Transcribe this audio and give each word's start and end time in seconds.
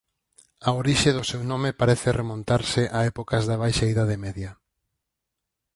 A 0.67 0.69
orixe 0.81 1.09
do 1.17 1.23
seu 1.31 1.41
nome 1.51 1.69
parece 1.81 2.15
remontarse 2.21 2.81
a 2.97 2.99
épocas 3.11 3.43
da 3.49 3.59
Baixa 3.63 3.85
Idade 3.93 4.17
Media. 4.25 4.51